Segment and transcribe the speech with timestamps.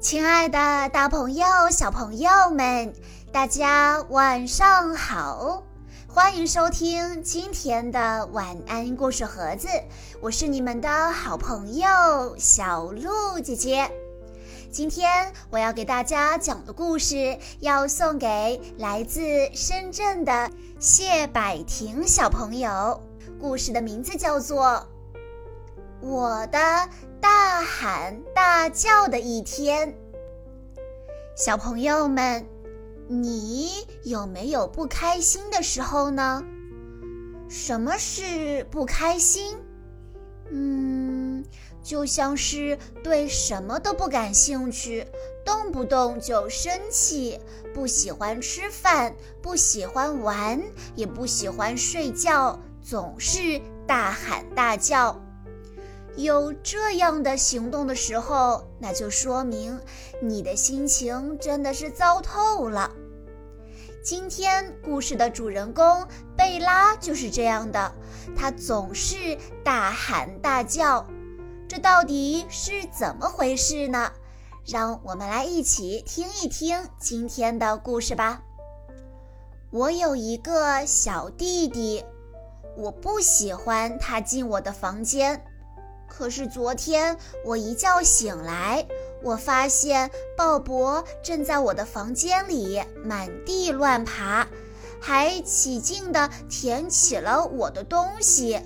[0.00, 2.94] 亲爱的，大朋友、小朋友们，
[3.30, 5.62] 大家晚上好！
[6.08, 9.68] 欢迎收听今天的晚安故事盒子，
[10.22, 11.86] 我是你们的好朋友
[12.38, 13.90] 小鹿姐姐。
[14.72, 19.20] 今天我要给大家讲的故事，要送给来自
[19.52, 22.98] 深圳的谢百婷小朋友。
[23.38, 24.64] 故事的名字叫做
[26.00, 26.58] 《我的
[27.20, 29.88] 大喊大叫的一天》。
[31.36, 32.46] 小朋友们，
[33.06, 33.70] 你
[34.04, 36.42] 有没有不开心的时候呢？
[37.48, 39.58] 什么是不开心？
[40.50, 41.44] 嗯，
[41.82, 45.06] 就像是对什么都不感兴趣，
[45.44, 47.38] 动不动就生气，
[47.74, 50.62] 不喜欢吃饭，不喜欢玩，
[50.94, 55.20] 也不喜欢睡觉，总是大喊大叫。
[56.16, 59.80] 有这样的行动的时候，那就说明
[60.20, 62.90] 你的心情真的是糟透了。
[64.02, 67.92] 今天故事的主人公贝拉就是这样的，
[68.36, 71.06] 她总是大喊大叫，
[71.68, 74.10] 这到底是怎么回事呢？
[74.66, 78.42] 让我们来一起听一听今天的故事吧。
[79.70, 82.04] 我有一个小弟弟，
[82.76, 85.44] 我不喜欢他进我的房间。
[86.10, 87.16] 可是昨天
[87.46, 88.86] 我一觉醒来，
[89.22, 94.46] 我发现鲍勃正在我的房间里满地乱爬，
[95.00, 98.60] 还起劲地舔起了我的东西。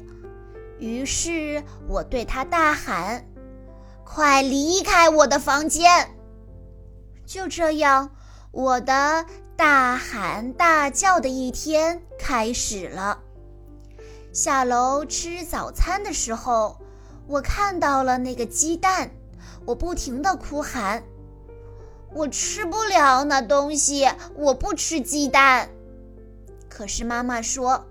[0.80, 3.24] 于是我对他大喊
[4.04, 6.16] ：“快离开我的房间！”
[7.24, 8.10] 就这样，
[8.50, 13.20] 我的大喊大叫的一天开始了。
[14.32, 16.78] 下楼吃早餐的时候。
[17.26, 19.10] 我看到了那个鸡蛋，
[19.64, 21.02] 我不停地哭喊
[22.12, 25.70] ：“我吃不了那东西，我不吃鸡蛋。”
[26.68, 27.86] 可是妈妈说：“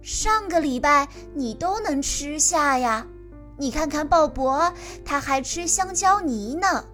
[0.00, 3.06] 上个礼拜你都能吃下呀，
[3.56, 4.72] 你看看鲍勃，
[5.04, 6.84] 他还吃香蕉泥呢。”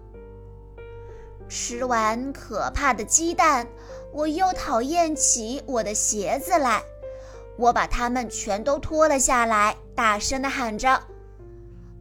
[1.47, 3.67] 吃完可怕的鸡蛋，
[4.11, 6.81] 我又讨厌起我的鞋子来，
[7.57, 10.99] 我把它们全都脱了下来，大声地喊着。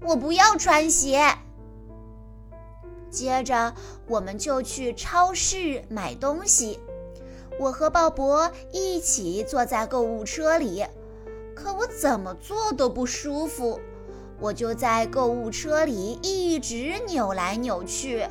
[0.05, 1.23] 我不要穿鞋。
[3.11, 3.75] 接着，
[4.07, 6.81] 我们就去超市买东西。
[7.61, 10.85] 我和鲍勃一起坐在购物车里，
[11.55, 13.79] 可我怎么坐都不舒服。
[14.41, 18.27] 我就在购物车里一直扭来扭去。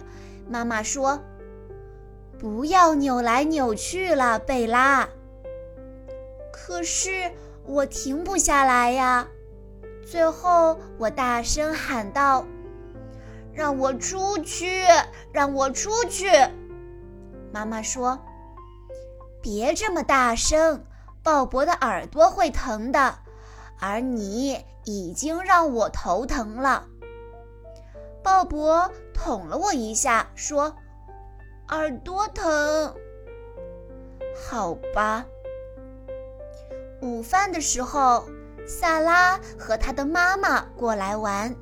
[0.50, 1.22] 妈妈说
[2.38, 5.08] ：“不要扭来扭去了，贝拉。”
[6.52, 7.32] 可是
[7.66, 9.28] 我停不下来呀。
[10.06, 12.46] 最后，我大声喊道
[13.54, 14.84] ：“让我出去！
[15.32, 16.30] 让我出去！”
[17.54, 18.20] 妈妈说
[19.42, 20.84] ：“别这么大声，
[21.24, 23.20] 鲍勃的耳朵会疼的。
[23.80, 26.88] 而你已经让我头疼了。”
[28.22, 30.76] 鲍勃捅了我一下，说
[31.70, 32.96] ：“耳朵疼。”
[34.50, 35.26] 好吧。
[37.02, 38.26] 午饭的时候。
[38.68, 41.56] 萨拉和他的妈妈过来玩，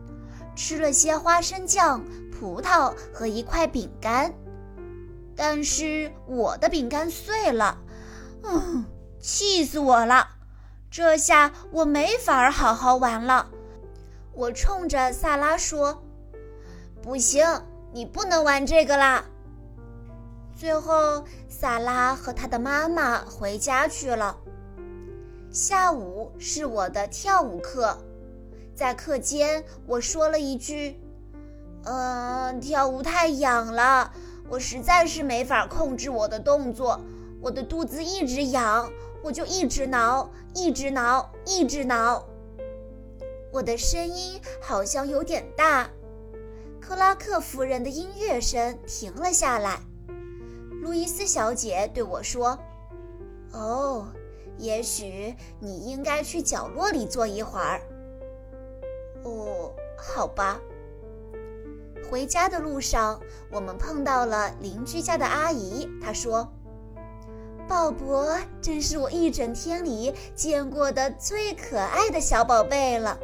[0.55, 4.33] 吃了些花生酱、葡萄和一块饼干。
[5.35, 7.77] 但是我的饼干碎了，
[8.43, 8.85] 嗯，
[9.19, 10.27] 气死我了！
[10.91, 13.47] 这下我没法好好玩了。
[14.33, 16.03] 我冲着萨拉说
[17.01, 17.45] ：“不行，
[17.93, 19.23] 你不能玩这个啦。”
[20.57, 24.37] 最后，萨拉和他的妈妈回家去了。
[25.51, 27.97] 下午是我的跳舞课，
[28.75, 30.99] 在课间我说了一句
[31.85, 34.13] ：“呃，跳舞太痒了，
[34.47, 37.01] 我实在是没法控制我的动作，
[37.41, 38.91] 我的肚子一直痒，
[39.23, 42.23] 我就一直挠，一直挠，一直挠。”
[43.51, 45.89] 我的声音好像有点大。
[46.79, 49.79] 克拉克夫人的音乐声停了下来。
[50.83, 52.59] 路易斯小姐对我说
[53.51, 54.09] ：“哦。”
[54.59, 57.81] 也许你应该去角落里坐一会儿。
[59.23, 60.59] 哦，好吧。
[62.09, 63.19] 回家的路上，
[63.51, 65.87] 我们碰到了邻居家的阿姨。
[66.01, 66.51] 她说
[67.67, 73.19] ：“鲍勃真是我一整天里见过的最可爱的小宝贝了。”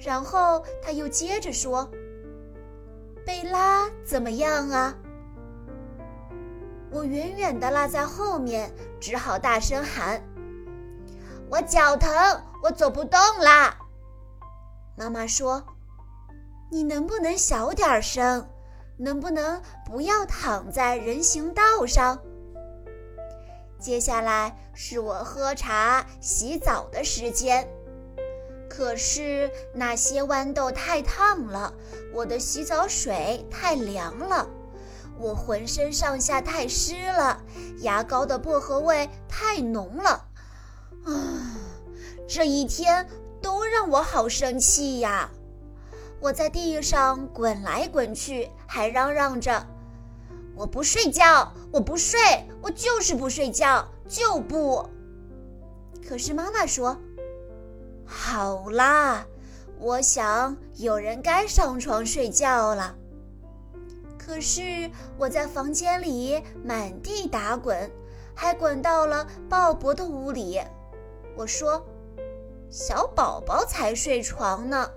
[0.00, 1.90] 然后她又接着说
[3.26, 4.96] ：“贝拉怎么样啊？”
[6.90, 10.22] 我远远地落在后面，只好大声喊
[11.50, 12.10] ：“我脚疼，
[12.62, 13.76] 我走不动啦！”
[14.96, 15.62] 妈妈说
[16.72, 18.48] ：“你能不能小点声？
[18.96, 22.18] 能不能不要躺在人行道上？
[23.78, 27.68] 接下来是我喝茶、洗澡的时间。
[28.68, 31.72] 可是那些豌豆太烫了，
[32.12, 34.48] 我的洗澡水太凉了，
[35.20, 37.42] 我浑身上下太湿了，
[37.78, 40.24] 牙膏的薄荷味太浓了。
[41.04, 41.12] 啊，
[42.28, 43.08] 这一天
[43.42, 45.30] 都让我好生气呀！
[46.20, 49.66] 我在地上滚来滚去，还嚷嚷着
[50.56, 52.18] ：“我不睡觉，我不睡，
[52.60, 54.88] 我就是不睡觉，就不。”
[56.08, 56.96] 可是妈妈说。
[58.04, 59.26] 好啦，
[59.78, 62.96] 我想有人该上床睡觉了。
[64.28, 67.90] 可是我在房间里满地打滚，
[68.34, 70.60] 还滚到了鲍勃的屋里。
[71.34, 71.82] 我说
[72.68, 74.90] ：“小宝宝才睡床呢。”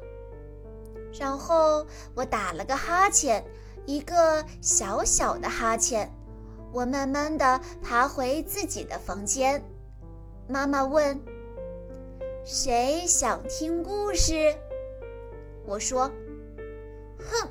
[1.17, 3.41] 然后我打了个哈欠，
[3.85, 6.13] 一个小小的哈欠。
[6.73, 9.63] 我慢慢的爬回自己的房间。
[10.45, 11.17] 妈妈问。
[12.43, 14.53] 谁想听故事？
[15.65, 16.11] 我说
[17.17, 17.47] ：“哼，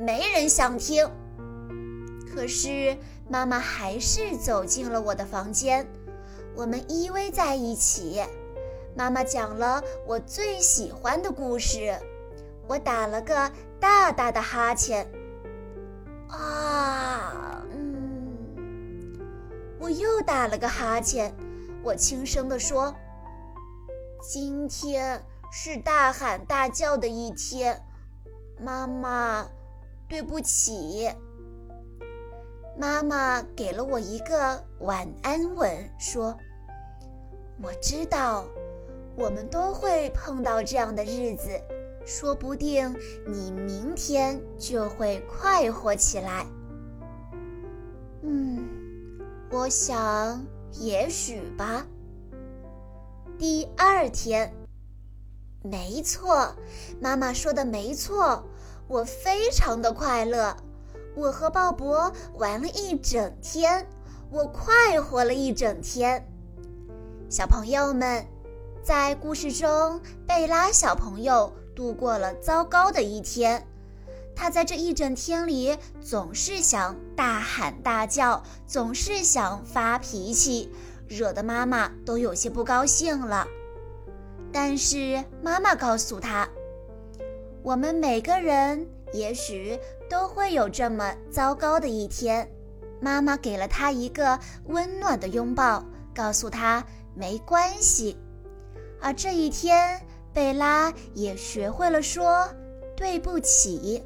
[0.00, 1.08] 没人想听。”
[2.40, 2.96] 可是
[3.28, 5.86] 妈妈还是走进了我的房间，
[6.56, 8.18] 我们依偎在一起。
[8.96, 11.94] 妈妈讲了我最喜欢的故事，
[12.66, 15.06] 我打了个大大的哈欠。
[16.28, 19.18] 啊，嗯，
[19.78, 21.34] 我又打了个哈欠。
[21.82, 22.94] 我轻声地说。
[24.22, 25.22] 今天
[25.52, 27.82] 是大喊大叫的一天，
[28.58, 29.46] 妈妈，
[30.08, 31.10] 对不起。
[32.80, 36.34] 妈妈给了我一个晚安吻，说
[37.62, 38.46] ：“我知道，
[39.16, 41.60] 我们都会碰到这样的日子，
[42.06, 42.96] 说不定
[43.26, 46.46] 你明天就会快活起来。”
[48.24, 48.66] 嗯，
[49.50, 50.42] 我想，
[50.72, 51.86] 也许吧。
[53.38, 54.54] 第二天，
[55.62, 56.56] 没错，
[56.98, 58.42] 妈妈说的没错，
[58.88, 60.56] 我非常的快乐。
[61.14, 63.86] 我和鲍勃玩了一整天，
[64.30, 66.24] 我快活了一整天。
[67.28, 68.24] 小朋友们，
[68.82, 73.66] 在故事中，贝拉小朋友度过了糟糕的一天。
[74.34, 80.72] 他在这一整天里总是想大喊大叫，总是想发脾气。
[81.06, 83.46] 惹得妈妈都有些不高兴了，
[84.52, 86.48] 但是妈妈告诉他
[87.62, 89.76] ：“我们每个人也许
[90.10, 92.46] 都会有这么糟糕的一天。”
[93.00, 95.82] 妈妈给了他一个温暖的拥抱，
[96.14, 96.84] 告诉他
[97.14, 98.18] 没关系。
[99.00, 99.98] 而这一天，
[100.34, 102.46] 贝拉也学会了说
[102.94, 104.04] 对不起。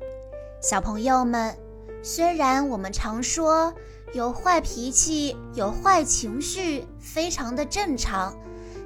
[0.60, 1.56] 小朋友们，
[2.04, 3.74] 虽然我们常说，
[4.12, 8.32] 有坏脾气，有坏情绪，非常的正常。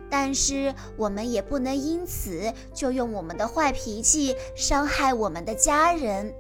[0.09, 6.33] 但是我们也不能因此就用我们的坏脾气伤害我们的家人，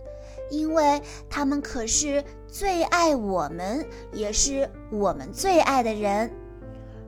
[0.50, 6.30] 因为他们可是最爱我们，也是我们最爱的人。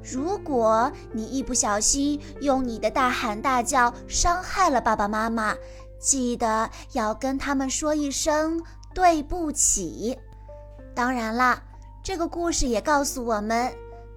[0.02, 5.54] 如果你一不小心用你的大喊大叫伤害了爸爸妈妈，
[5.98, 8.62] 记得要跟他们说一声
[8.94, 10.18] 对不起。
[10.94, 11.62] 当然啦。
[12.02, 13.70] 这个故事也告诉我们，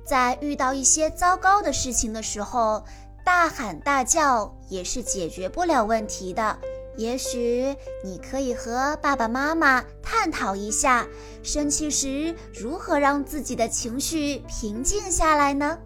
[0.05, 2.81] 在遇到一些糟糕的事情的时候，
[3.25, 6.57] 大喊大叫也是解决不了问题的。
[6.95, 11.07] 也许你可以和爸爸妈妈探讨一下，
[11.41, 15.77] 生气时如何让自己的情绪平静下来呢？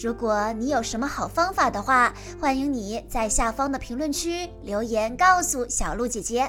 [0.00, 6.48] 如果你有什么好方法的话，欢迎你在下方的评论区留言告诉小鹿姐姐。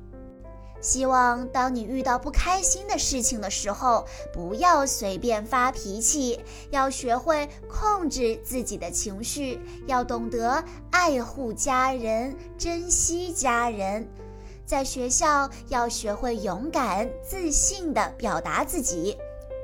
[0.81, 6.39] 希望当你遇到不开心的事情的时候，不要随便发脾气，
[6.71, 14.07] 要学会控制自己的情绪，要懂得爱护家人，珍惜家人。
[14.65, 19.17] 在学校要学会勇敢、自信地表达自己，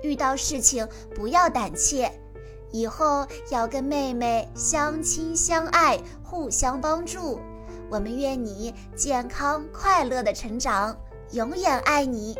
[0.03, 2.11] 遇到事情不要胆怯，
[2.71, 7.39] 以后要跟妹妹相亲相爱，互相帮助。
[7.89, 10.95] 我们愿你健康快乐的成长。
[11.31, 12.35] 永远爱你。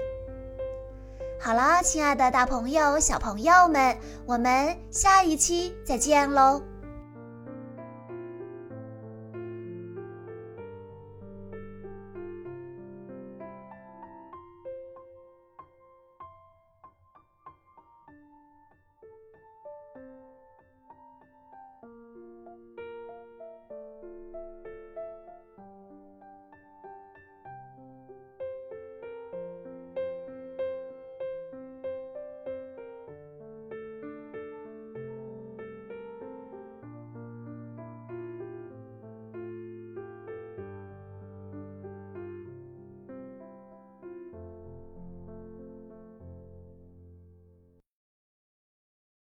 [1.40, 6.62] 好了，亲爱的大朋友、小朋友们，我们下一期再见喽。